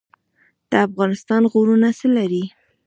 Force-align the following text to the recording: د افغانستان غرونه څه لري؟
د 0.69 0.71
افغانستان 0.87 1.41
غرونه 1.51 1.89
څه 1.99 2.07
لري؟ 2.17 2.43